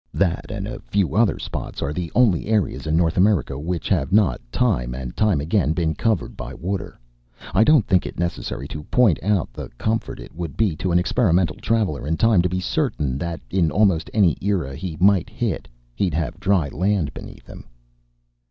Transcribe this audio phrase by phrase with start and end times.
[0.15, 4.11] That and a few other spots are the only areas in North America which have
[4.11, 6.99] not, time and time again, been covered by water.
[7.53, 10.97] I don't think it necessary to point out the comfort it would be to an
[10.97, 15.67] experimental traveler in time to be certain that, in almost any era he might hit,
[15.93, 17.65] he'd have dry land beneath him."